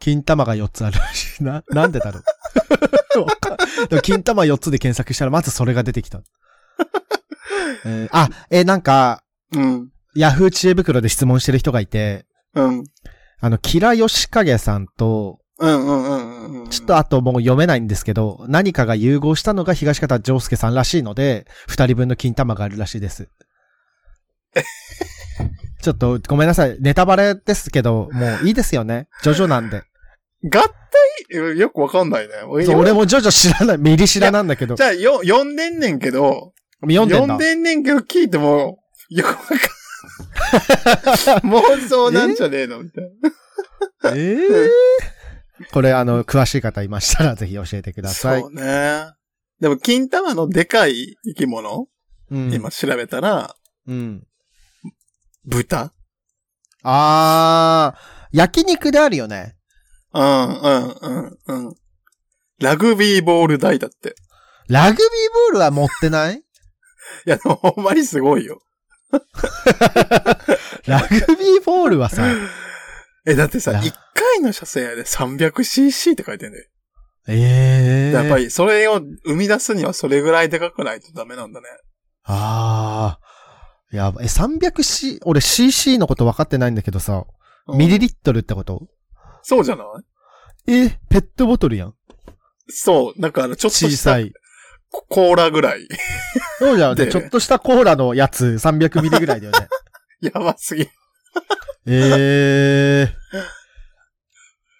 [0.00, 1.44] 金玉が4つあるらしい。
[1.44, 2.20] な、なんでだろ
[3.90, 4.00] う。
[4.02, 6.20] 金玉4つで検索したら、まずそれが出てきた。
[7.84, 9.90] えーあ、えーなんか、うん。
[10.14, 12.84] ヤフー知恵袋で質問してる人がいて、うん。
[13.40, 16.70] あの、キラヨシカゲさんと、うんうんうんうんうん。
[16.70, 23.28] ちょっとあともう読めないんですけど、何かが融合したのが東方丈介さんらしいので、二人分の金玉があるらしいです。
[25.82, 26.76] ちょっとごめんなさい。
[26.80, 29.08] ネタバレですけど、もういいですよね。
[29.22, 29.82] ジョジョなんで。
[30.44, 30.62] 合
[31.30, 31.56] 体？
[31.56, 32.34] よくわかんないね。
[32.46, 33.78] 俺もジョジョ知らない。
[33.78, 34.74] ミリ知らなんだけど。
[34.76, 36.52] じゃあ、よ、読んでんねんけど、
[36.92, 37.34] 読んでんだ。
[37.34, 38.78] 読んでんねんけど聞いても、
[39.10, 39.58] よくわかん
[41.50, 43.04] 妄想なんじゃねえのみたい
[44.02, 44.16] な。
[44.16, 44.70] ええ
[45.70, 48.40] これ、あの、詳しい方いましたら、ぜひ教えてください。
[48.40, 49.06] そうね。
[49.60, 51.86] でも、金玉のでかい生き物、
[52.30, 52.52] うん。
[52.52, 53.54] 今調べたら、
[53.86, 54.26] うん。
[55.44, 55.92] 豚
[56.82, 59.56] あー、焼肉であるよね。
[60.12, 61.74] うん、うん、うん、うん。
[62.60, 64.14] ラグビーボール台だって。
[64.68, 66.43] ラグビーボールは持ってない？
[67.26, 68.60] いや、でもほんまにすごいよ。
[70.86, 72.24] ラグビーボールはさ、
[73.26, 76.66] え、だってさ、いや1回の車線やで 300cc って書いてんだよ。
[77.26, 78.36] ええやっぱ。
[78.36, 81.66] り、それを生み出すにはそれぐらいでかくないとダメなんだね。
[82.24, 83.96] あー。
[83.96, 87.24] やば、え、300C、俺 CC のこと分かってないんだけどさ、
[87.66, 88.88] うんミリリットルってこと？
[89.42, 89.84] そうじゃな
[90.66, 90.72] い？
[90.74, 91.94] え、ペットボトルやん。
[92.68, 93.20] そう。
[93.20, 94.34] だから、ちょっと小したさい。
[94.94, 95.88] ココーラぐらい。
[96.60, 97.06] そうじゃんね。
[97.06, 99.68] でちょっとしたコーラのやつ300ミリぐらいだよね。
[100.22, 100.82] やばすぎ。
[100.82, 100.88] え
[101.86, 103.14] え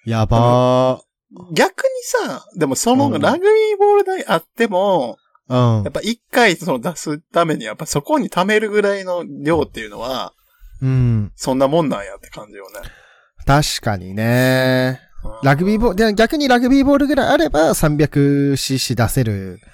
[0.07, 0.11] ー。
[0.11, 1.01] やば
[1.53, 1.89] 逆に
[2.29, 5.79] さ、でもそのうんラグビーボール台あっても、ー。
[5.79, 5.93] うんやっ。
[5.93, 10.33] ぱ一回その出すためにやっぱそこに貯めるぐらいの量っていうのは、
[10.81, 11.33] うん。
[11.35, 12.81] そんなもんなんやって感じよね。
[13.47, 15.01] 確かにね。
[15.01, 19.74] うんラグビーボール、で逆にラグビーボールぐらいあれば 300cc 出せるん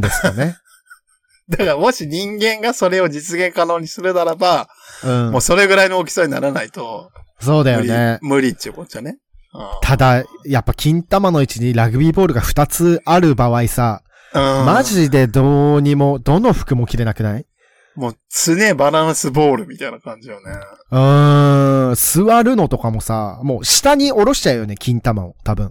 [0.00, 0.56] ですかね。
[1.48, 4.68] だからもし人間がそれを実現可能にするならば、
[5.04, 5.40] うんもう。
[5.40, 8.18] それぐらいの大きさにならないと、そうだよね。
[8.22, 9.10] 無理っていうことじゃね。
[9.10, 14.02] うんただ、やっぱ金玉の位置にラグビーボールが2つある場合さ、
[14.32, 17.46] うんマジでどうにも、どの服も着れなくない？
[17.94, 20.58] もう常バランスボールみたいな感じよね。
[20.90, 25.70] うーん、座るのとかもさ、もう下に下ろしちゃうよね、金玉を、多分。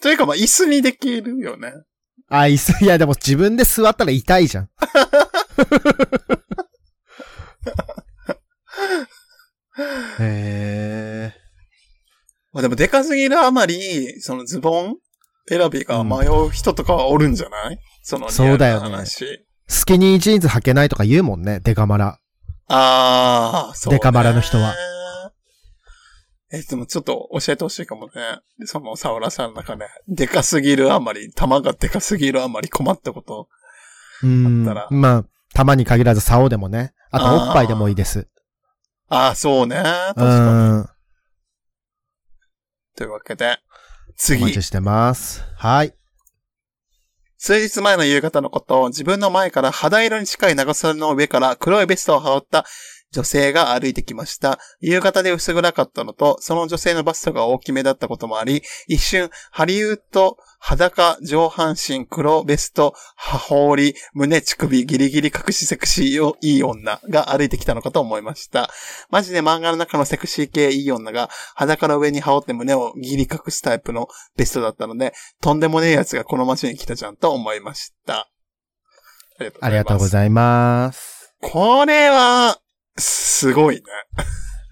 [0.00, 1.74] というかまあ椅子にできるよね。
[2.30, 4.68] あ、いす、いやでも自分で座ったら痛いじゃん。
[10.20, 11.34] へ
[12.52, 14.96] まあでもでかすぎるあまり、そのズボン
[15.48, 19.44] 選びが迷う人とかはおるんじゃない、そのそうだよねリアルな話。
[19.66, 22.20] スキニージーンズ履けないとか言うもんね、デカマラ。
[22.68, 23.98] ああ、そう、ね。
[23.98, 24.74] デカバラの人は。
[26.52, 28.12] え、でもちょっと教えてほしいかもね。
[28.64, 33.48] その、サウラさんの中で、でかすぎるあまり、玉がでかすぎるあまり困ったこと。
[34.22, 34.64] うん。
[34.66, 36.92] あったらまあ、玉に限らず竿でもね。
[37.12, 38.28] あとおっぱいでもいいです。
[39.08, 39.76] ああ、そうね。
[39.76, 40.80] 確うかに。
[40.82, 40.86] ん。
[42.96, 43.58] というわけで、
[44.08, 44.54] お次待。
[44.54, 45.44] ちしてます。
[45.56, 45.94] はい。
[47.38, 52.66] 数日前の夕方のこと、自分の前から肌色に近い長袖の上から黒いベストを羽織った
[53.12, 54.58] 女性が歩いてきました。
[54.80, 68.70] 夕方で薄暗かったのと、その女性のバストが大きめだったこともあり、一瞬、ハリウッド、裸、上半身、黒ベスト、羽織、胸、乳首、ギリギリ隠しセクシーよ、いい女が歩いてきたのかと思いました。
[69.10, 78.28] マジで漫画の中のセクシー系いい女が裸の上に羽織って胸をギリ隠すタイプのベストだったので、とんでもねえやつがこの街に来たじゃんと思いました。
[79.38, 79.64] ありがとうございます。
[79.64, 81.34] ありがとうございます。
[81.40, 82.60] これは、
[83.00, 83.82] すごいね。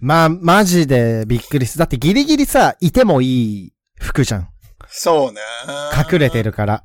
[0.01, 1.81] まあ、マジでびっくりする。
[1.81, 4.49] だってギリギリさ、いてもいい服じゃん。
[4.87, 5.41] そうね。
[6.11, 6.85] 隠れてるから。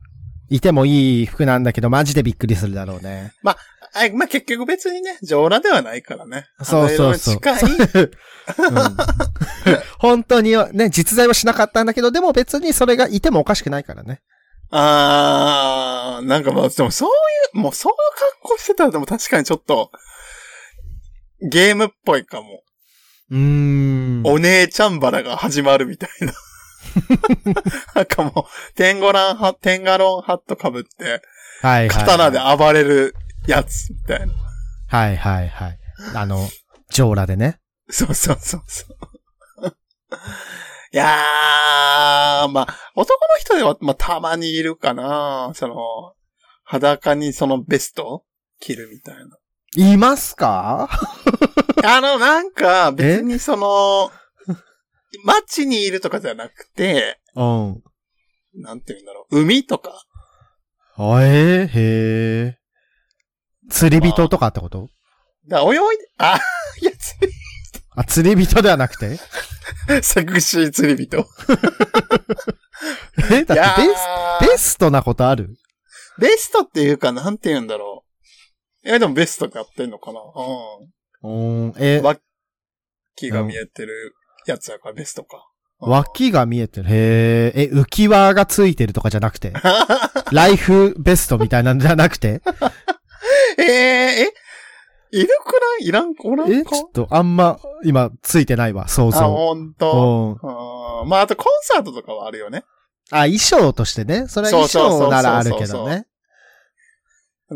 [0.50, 3.34] いてもいい服なんだけど、マジでびっくりするだろうね。
[3.96, 6.48] あまあ、結局別にね、上裸ではないからね。
[6.64, 7.36] そうそうそう。
[7.36, 7.62] 近い。
[7.64, 8.98] うん
[10.00, 14.22] 本当にね、実在はしなかったんだけど、でも別にそれがいてもおかしくないからね。
[14.72, 17.12] あー、なんかまあ、でもそうい
[17.54, 17.98] う、もうそういう
[18.42, 19.92] 格好してたらでも確かにちょっと、
[21.50, 22.64] ゲームっぽいかも。
[23.32, 24.24] うーん。
[24.26, 26.34] お姉ちゃんバラが始まるみたいな。
[27.96, 31.22] なんかもう、テンゴランハ、テンガロンハット被って、
[31.62, 31.90] はいはい。
[31.90, 33.16] 刀で暴れる
[33.48, 34.34] やつ、みたいな。
[34.88, 35.80] はいはいはい。
[36.16, 36.48] あの、
[36.90, 37.60] ジョーラでね。
[37.90, 38.98] そうそうそうそう。
[40.94, 45.52] いやー、まあ、男の人では、まあ、たまにいるかな。
[45.56, 45.76] その、
[46.64, 48.24] 裸にそのベスト
[48.60, 49.38] 着るみたいな。
[49.76, 50.90] いますか？
[51.84, 54.12] あの、なんか、別にその、
[55.26, 57.84] 街にいるとかじゃなくて、うん。
[58.56, 60.04] なんて言うんだろう、海とか？
[60.96, 61.64] あえ？
[61.64, 61.70] ー、へ
[62.48, 62.58] え。
[63.70, 64.90] 釣り人とかってこと？
[65.48, 66.40] だから泳いで、あ、
[66.82, 67.32] いや、釣
[67.96, 69.20] あ、釣り人ではなくて？
[69.90, 71.28] り、セクシー釣り人。
[73.32, 73.44] え？
[73.46, 75.56] だってベスーベストなことある？
[76.20, 78.03] ベストっていうか、なんて言うんだろう。
[78.86, 80.20] いや、でもベストでやってんのかな？
[81.24, 81.66] うん。
[81.66, 81.74] うん。
[81.78, 82.20] え、脇
[83.30, 84.14] が見えてる
[84.46, 85.46] やつやからベストか。
[85.80, 86.90] 脇が見えてる。
[86.90, 87.64] へえ。
[87.64, 89.54] え、浮き輪がついてるとかじゃなくて？
[90.32, 92.42] ライフベストみたいなんじゃなくて？
[93.58, 94.34] えー、え？
[95.12, 95.88] いるくない？
[95.88, 96.76] いらんおらえ、んか？
[96.76, 99.20] ちょっとあんま、今、ついてないわ、想あ、像。
[99.28, 100.40] ほんうと。
[100.42, 101.02] ん。
[101.04, 102.64] うんまあ、あとコンサートとかはあるよね。
[103.12, 104.28] あ、衣装としてね。
[104.28, 106.06] それは衣装ならあるけどね。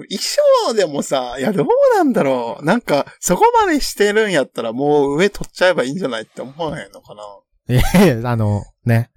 [0.04, 0.20] 衣
[0.68, 2.66] 装でもさ、いや、どうなんだろう。
[2.66, 7.24] なんか、そこまでしてるんやったらもう上取っちゃえばいいんじゃないって思わへんのかな。
[7.70, 9.12] ええ、あの、ね。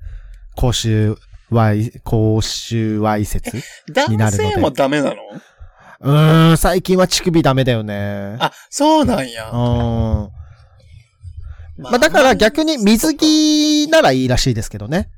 [0.57, 1.17] 公衆
[1.51, 5.17] わい、公衆わいせつに男なるので性もダメなの？
[6.01, 8.37] うーん、最近は乳首ダメだよね。
[8.41, 9.53] あ、そうなんやう。
[9.53, 9.57] ー
[10.27, 10.31] ん。
[11.79, 15.11] まあ、だから逆に水着ならいいらしいですけどね。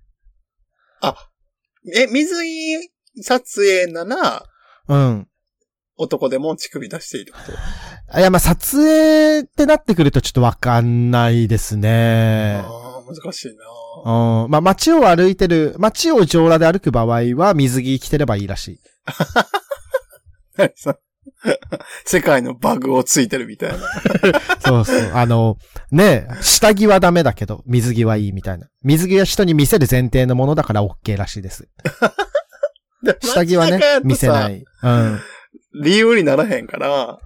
[1.97, 2.91] え、水着
[3.23, 4.45] 撮影なら、
[4.87, 5.29] うん。
[6.03, 7.39] 男でも乳首出していいってこ
[8.11, 12.61] といや、まあ、撮影ってなってくるとちょっとわかんないですね。
[12.65, 13.57] ああ、難しいうん。
[13.57, 18.81] なまあ、街を歩いてる、街を上裸で歩く場合は水着着てればいいらしい。
[22.05, 23.79] 世界のバグをついてるみたいな。
[24.61, 25.11] そうそう。
[25.15, 25.57] あの、
[25.91, 28.67] ね下着はダメだけど、水着はいいみたいな。
[28.83, 31.69] 水着は人に見せる前提のものだから OK らしいです。
[33.23, 34.49] 下着はね、見せな。
[34.49, 34.65] い。
[34.83, 35.21] うん。
[35.75, 37.19] 理由にならへんから、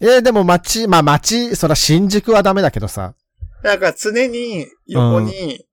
[0.00, 3.14] えーでも街、まあ街、そら新宿はダメだけどさ。
[3.62, 5.66] なんか常に横に、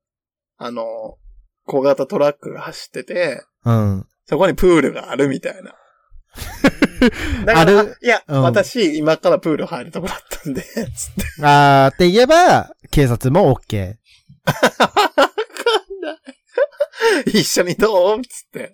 [0.58, 1.17] あの、
[1.65, 4.06] 小型トラックが走ってて、うん。
[4.28, 5.75] そこにプールがあるみたいな。
[7.45, 7.97] だからある？
[8.01, 10.91] いや、うん私、今からプール入るとこだったんで、つって。
[11.43, 13.95] あーって言えば、警察も OK。
[14.45, 16.17] わかんない。
[17.39, 18.21] 一緒にどう？
[18.23, 18.73] つって。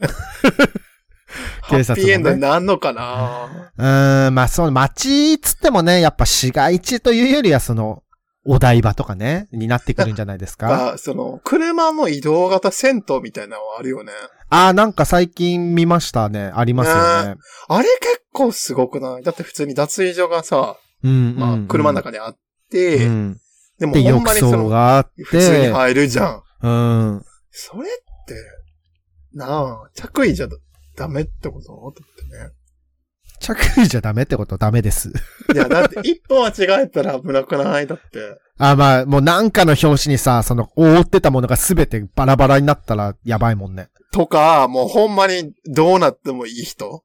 [1.72, 3.72] ハ警察もねッピーエンドになんのかな？
[3.78, 8.04] うーん、まあその街つってもね、やっぱ市街地というよりはその、
[8.44, 10.68] お台場とかね、になってくるんじゃないですか？
[10.68, 14.12] が、その、車の移動型銭湯みたいなのはあるよね。
[14.50, 16.52] あーなんか最近見ましたね。
[16.54, 17.36] ありますよね。
[17.68, 19.24] あれ結構すごくない？
[19.24, 21.36] だって普通に脱衣所がさ、うん、うん。
[21.38, 22.38] まあ、車の中にあっ
[22.72, 23.38] て、うん。
[23.80, 26.44] でもで、ほんまにその、があっ普通にて、入るじゃん。
[26.64, 26.70] う
[27.18, 27.26] ん。
[27.52, 27.92] それっ
[28.26, 28.36] て、
[29.34, 30.48] なあ、着衣じゃ
[31.02, 31.66] ダメってこと？
[31.66, 32.04] と思って
[32.38, 32.52] ね。
[33.40, 34.58] 着衣じゃダメってこと？
[34.60, 35.12] ダメです。
[35.52, 36.50] いや、だって一歩間
[36.82, 37.88] 違えたら危なくない？
[37.88, 38.38] だって。
[38.60, 43.88] あ、まあ、もうなんかの表紙にさ、その、覆ってたものがすべてバラバラになったらやばいもんね。
[44.14, 47.04] とか、もうほんまにどうなってもいい人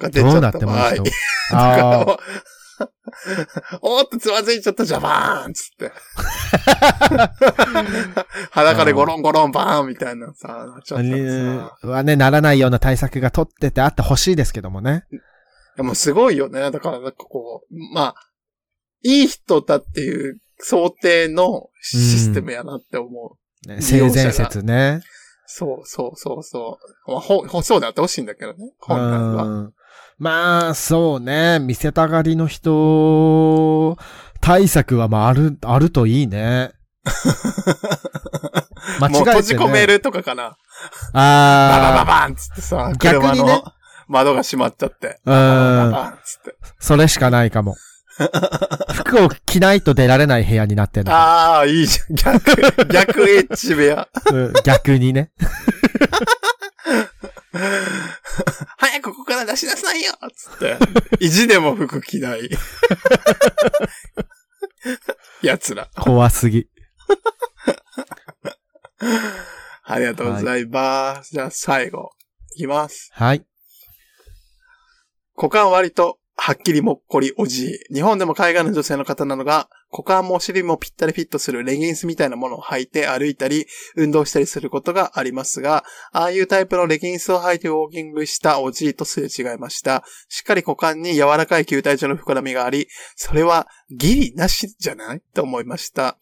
[0.00, 1.02] が出ちどうなゃっったてもいい人？
[1.52, 2.00] 場合。。
[2.00, 2.18] ああ。
[3.80, 5.92] おーっとつまずいちゃったじゃん、バーンっつって。
[8.50, 11.88] 裸でゴロンゴロンバーンみたいなさ、なっちゃったらさ。
[11.88, 15.04] はね、ならないような対策が取っててあってほしいですけどもね。
[15.76, 16.70] でもすごいよね。
[16.70, 18.14] だから、なんかこう、まあ、
[19.02, 23.68] いい人だっていう想定のシステムやなって思う。
[23.68, 25.02] ね性善説ね。
[25.46, 27.10] そうそうそうそう。
[27.10, 28.72] まあ、ほ、ほそうであってほしいんだけどね。
[28.78, 29.70] 本来は。
[30.18, 31.58] うんまあ、そうね。
[31.58, 33.98] 見せたがりの人、
[34.40, 36.72] 対策はまあある、あるといいね。
[39.00, 39.18] 間違えて、ね。
[39.18, 40.42] もう閉じ込めるとかかな。
[40.42, 40.50] バ
[41.12, 43.62] ババあバーンっつってさ、逆にね
[44.08, 45.20] 窓が閉まっちゃって。
[45.26, 46.18] あ、ババうん。
[46.24, 46.56] つって。
[46.78, 47.76] それしかないかも。
[48.94, 51.12] 服を着ないと出られない部屋になってるの。
[51.12, 52.38] ああ、いいじゃん。
[52.38, 54.08] 逆、逆エッチ部屋。
[54.32, 55.30] うん逆にね。
[58.78, 60.78] 早くここから出しなさいよつって。
[61.24, 62.48] 意地でも服着ない。
[65.42, 65.88] 奴ら。
[65.96, 66.68] 怖すぎ。
[69.84, 71.30] ありがとうございます。
[71.32, 72.10] じゃあ最後。
[72.56, 73.10] いきます。
[73.12, 73.44] はい。
[75.36, 77.94] 股間割と、はっきりもっこりおじい。
[77.94, 83.64] 日本でも海外の女性の方なのが、股間もお尻もぴったりフィットするレギンスみたいなものを履いて歩いたり、
[83.96, 90.04] 運動したりすることがありますが、ああいうタイプのレギンスを履いてウォーキングしたおじいとすれ違いました。
[90.28, 95.22] しっかり股間に柔らかい球体状の膨らみがあり、それはギリなしじゃない？
[95.32, 96.18] と思いました。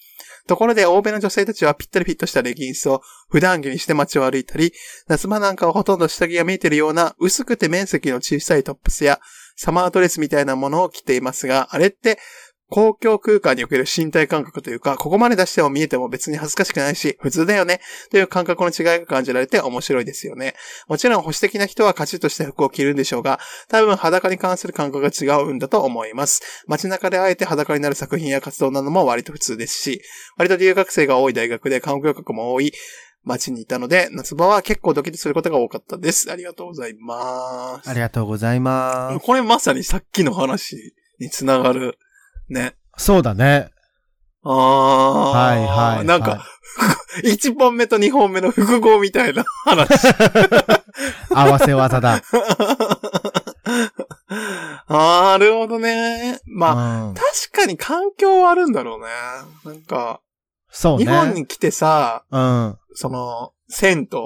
[0.46, 4.72] ところで、欧米の女性たちはぴったりフィットしたレギンスを普段着にして街を歩いたり、
[5.08, 9.18] 夏場なんかはほとんど下着が見えているような薄くて面積の小さいトップスや
[9.56, 12.18] サマードレスみたいなものを着ていますが、あれって
[12.70, 20.54] 公共空間における身体感覚というか、ここまで出しても見えても別に恥ずかしくないし、普通だよね、という感覚の違いが感じられて面白いですよね。
[20.88, 26.64] もちろん保守的な人はカチッとした服を着るんでしょうが、多分裸に関する感覚が違うんだと思います。
[26.66, 30.00] 街中であえて裸になる作品や活動なども割と普通ですし、
[30.36, 32.72] 割と留学生が多い大学で観光客も多い
[33.24, 36.30] 街にいたので、夏場は結構ドキドキすることが多かったです。
[36.30, 37.88] ありがとうございます。
[37.88, 39.24] ありがとうございます。
[39.24, 41.98] これまさにさっきの話につながる、
[42.48, 42.76] ね。
[42.96, 43.70] そうだね。
[44.42, 45.30] ああ。
[45.30, 46.06] はいはい。
[46.06, 46.44] なんか、
[47.24, 49.88] 1本目と2本目の複合みたいな話。
[51.34, 52.22] 合わせ技だ。
[54.88, 56.40] なるほどね。
[56.46, 59.06] まあ、うん確かに環境はあるんだろうね。
[59.64, 60.20] なんか、
[60.70, 61.04] そうね。
[61.04, 62.78] 日本に来てさ、うん。
[62.94, 64.18] その、銭湯？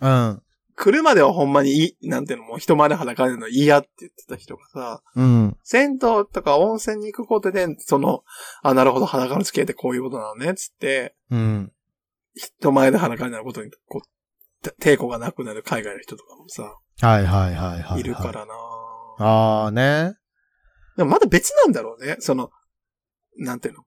[0.00, 0.42] うん。
[0.76, 5.56] 来るまではほんまにいい、なんていうの、もう人前で裸でるの嫌って言ってた人がさ、うん。
[5.62, 8.22] 銭湯とか温泉に行くことで、その、
[8.62, 11.72] あ、なるほど、裸の付き合いってこういうことなのね、つって、うん。
[12.34, 18.00] 人前で裸になることに、こう、抵抗がなくなる海外の人とかもさ、はいはいはいはい。
[18.00, 18.30] いるか。
[18.32, 18.54] らな
[19.18, 20.14] ああね。
[20.96, 22.16] でもまだ別なんだろうね。
[22.20, 22.50] その、
[23.38, 23.84] なんていうの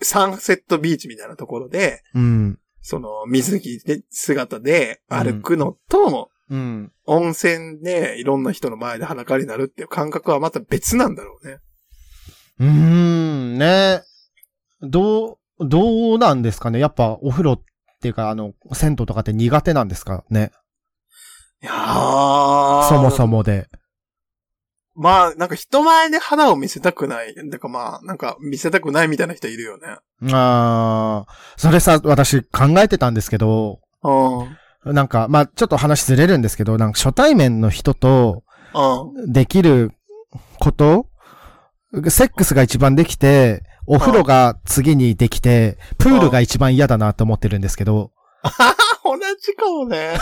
[0.00, 2.58] サンセットビーチみたいなところで、うん。
[2.80, 6.92] その水着で姿で歩くのと、うん。
[7.06, 11.58] 温泉でいろんな人の前で裸になるっていう感覚はまた別なんだろうね。
[12.60, 14.02] うーん、ね。
[14.82, 16.78] どう、どうなんですかね？
[16.78, 17.62] やっぱお風呂っ
[18.02, 20.24] ていうか、あの、銭湯とかって苦手なんですか？
[20.28, 20.52] ね
[21.62, 23.26] いやーそもそ。
[23.26, 23.68] もで。
[24.94, 27.34] まあ、なんか人前で肌を見せたくない。
[27.34, 29.86] だからまあ、なんか見せたくないみたいな人いるよね。
[30.34, 34.10] ああ、それさ、私考えてたんですけど、う
[34.44, 34.58] ん。
[34.84, 39.32] なんか、まあ、ちょっと話ずれるんですけど、なんか初対面の人とうん。
[39.32, 39.92] できる
[40.58, 41.06] こと
[42.08, 48.50] セックスが一番できて、お風呂が次にできて、プールが一番嫌だなと思ってるんですけど、あ、
[49.04, 50.16] 同じかもね。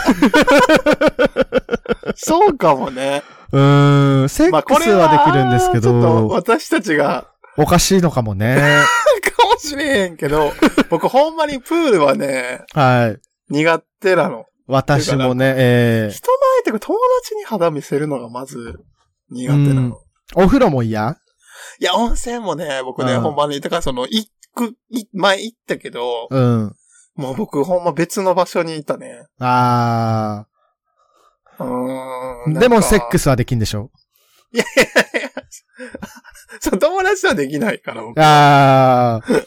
[2.15, 3.23] そうかもね。
[3.51, 8.55] うーん、セックスはできるんですけちょっとど、私たちが、おかしいのかもね。
[9.37, 10.51] かもしれへんけど、
[10.89, 13.19] 僕ほんまにプールはね、はい。
[13.49, 14.45] 苦手なの。
[14.71, 18.79] 私もね、えー、人前っていうか友達に肌見せるのがまず
[19.29, 19.81] 苦手なの。
[19.81, 19.95] うん
[20.33, 21.17] お風呂も嫌？
[21.79, 26.73] いや、温泉もね、僕ね、うんほんまに、だからその、行く、い前行ったけど、うん。
[27.15, 29.25] もう僕ほんま別の場所にいたね。
[29.39, 30.45] あ
[31.59, 32.55] うーん。
[32.55, 32.59] ー。
[32.59, 33.23] でもセックス。
[33.23, 33.91] スはできんでしょ？
[36.61, 38.17] そう、友達とはできないから、僕。
[38.17, 39.45] あー。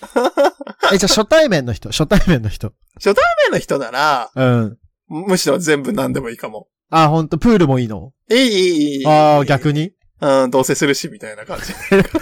[0.93, 2.75] え、じゃあ初対面の人、初対面の人？
[3.03, 3.15] 前
[3.51, 4.79] の人なら、うん。
[5.27, 6.67] むしろ全部何でもいいかも。
[6.91, 8.13] あー、ほんと、プールもいいの？
[8.31, 9.07] いい、いい、いい。
[9.07, 9.93] あー、逆に？
[10.21, 11.73] うん、どうせするし、みたいな感じ。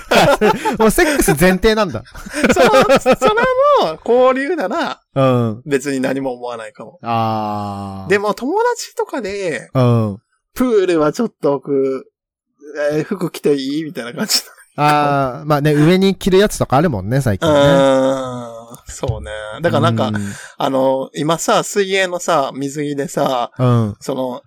[0.78, 2.02] もうセックス前提なんだ。
[2.52, 3.16] その、それ
[3.83, 5.62] の交流なら、うん。
[5.66, 6.98] 別に何も思わないかも。
[7.02, 8.11] あー。
[8.11, 10.18] でも、友達とかで、うん。
[10.55, 12.07] プールはちょっと僕、
[12.92, 13.85] えー服着ていい？
[13.85, 14.40] みたいな感じ。
[14.76, 17.59] あー、まあね、上に着るやつとかあるもんね、最う近ね。
[18.87, 19.30] そうね。
[19.61, 23.96] だからなんか、うんあの、今さ、水泳のさ、水着でさ、うん。
[24.00, 24.42] その、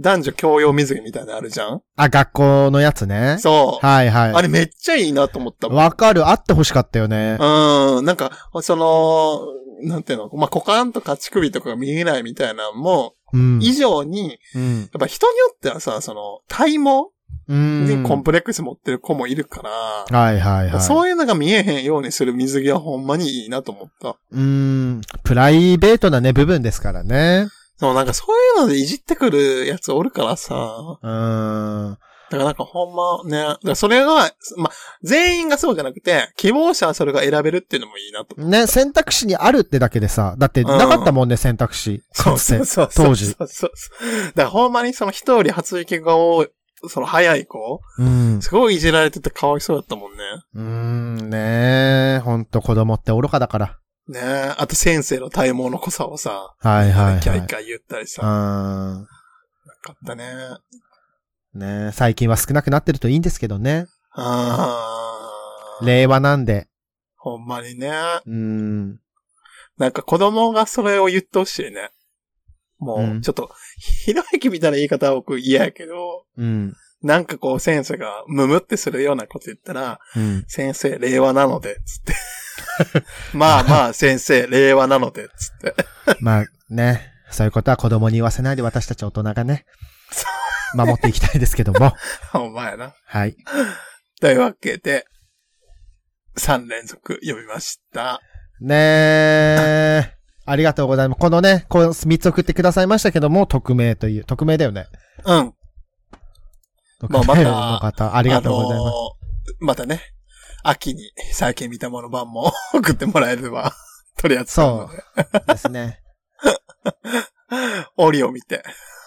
[0.00, 1.82] 男女共用水着みたいなのあるじゃん？
[1.96, 3.36] あ、学校のやつね。
[3.38, 3.86] そう。
[3.86, 4.32] はいはい。
[4.34, 5.68] あれめっちゃいいなと思った。
[5.68, 6.28] わかる。
[6.28, 7.36] あってほしかったよね。
[7.38, 8.04] うん。
[8.04, 9.40] なんか、その、
[9.88, 13.60] なんていうの、まあ、股間とか乳首とかが見えないみたいなのも、うん。
[13.62, 14.80] 以上に、うん。
[14.80, 17.10] やっぱ人によってはさ、その、体毛
[17.48, 17.84] うん。
[17.86, 19.70] にコンプレックス持ってる子もいるから、
[20.18, 20.80] はいはいはい。
[20.80, 24.16] そういうのが見えへんようにする水着はほんまにいいなと思った。
[24.32, 25.00] うん。
[25.24, 27.48] プライベートなね、部分ですからね。
[27.78, 30.98] そう、なんかそういうのでいじってくるやつおるからさ。
[31.02, 31.98] うん。
[32.30, 34.70] だからなんかほんまね、だからそれが、ま、
[35.02, 42.02] 全員がそうじゃなくて、希望者はそれが選べるっていうのもいいなと思ね、選択肢にあるってだけでさ、だってなかったもんね、選択肢。
[42.20, 42.22] う。
[42.22, 42.64] かつて。
[42.64, 44.26] そう当時そうそうそう。
[44.26, 46.48] だからほんまにその人より発育が多い、
[46.86, 48.42] その早い子、うん。
[48.42, 50.18] すごいいじられててかわいそうだったもんね。
[50.54, 53.78] うん、ねえ、ほんと子供って愚かだから。
[54.08, 54.54] ねえ。
[54.56, 57.20] あと先生の体毛の濃さをさ、はいはいはい。
[57.20, 59.02] キャイキャイ言ったりさ、うん。
[59.02, 59.06] な
[59.82, 60.24] かったね。
[61.54, 63.86] ねえ最近は少なくなってるといいんですけどね。
[64.12, 65.86] あー。
[65.86, 66.68] 令和なんで。
[67.16, 67.92] ほんまにね。
[68.26, 69.00] うん。
[69.76, 71.90] なんか子供がそれを言ってほしいね。
[72.78, 76.74] もう、うんちょっと、ひろゆきみたいな言い方は僕嫌やけど、うん。
[77.02, 80.44] なんかこう先生がムムってするようなこと言ったら、うん。
[80.48, 82.14] 先生令和なので、つって。
[83.34, 85.74] まあまあ先生令和なので、つって。
[86.20, 89.64] まあね、そういうことは子供に言わせないで私たち大人がね、
[90.74, 91.92] 守っていきたいですけども。
[92.32, 92.94] ほんまやな。
[93.04, 93.36] はい。
[94.20, 95.06] というわけで、
[96.36, 98.20] 3連続読みました。
[98.60, 100.17] ねえ。
[100.50, 101.18] ありがとうございます。
[101.18, 104.86] このね、こう3つ送ってくださいましたけども、匿名という、匿名だよね。
[105.24, 105.54] うん。
[107.00, 108.80] 匿まあまた名の方、ありがとうございます。
[108.80, 109.18] あのー
[109.60, 110.00] またね、
[110.62, 113.72] 秋に最近見たもの版も 送ってもらえれば、
[114.18, 115.02] 取り扱うので。
[115.46, 116.00] ですね。
[117.96, 118.62] 折を見て。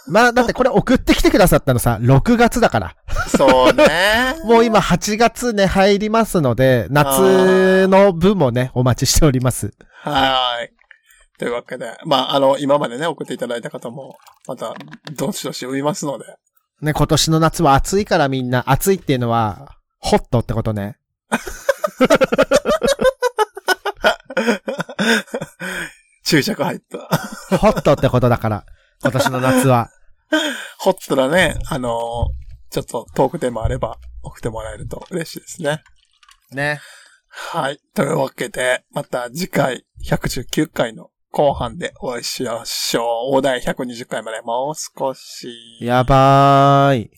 [0.08, 2.96] まあ、だってこれ送ってきてくださったのさ、6月だから。
[3.38, 4.36] そうね。
[4.46, 9.74] もう今8月ね、入りますので、夏の分もね、お待ちしております。
[10.02, 10.74] はい。
[11.42, 14.76] というわけで、まあ、あの、今までね、送っていただいた方も、また、
[15.16, 16.26] どしどし読みますので。
[16.82, 21.00] ね、今年の夏は暑いからみんな、暑いっていうのは、ホットってことね。
[26.24, 27.00] 注釈入った。
[27.58, 28.64] ホットってことだから、
[29.02, 29.90] 今年の夏は。
[30.78, 32.28] ホットなね、あの
[32.70, 35.82] ちょっとトークテーマあれば送ってもらえると嬉しいですね。
[36.52, 36.80] ね。
[37.30, 37.80] はい。
[37.96, 43.36] というわけで、また次回119回の後半でお会いしましょう。
[43.38, 45.78] お題120回までもう少し。
[45.80, 47.12] やばーい。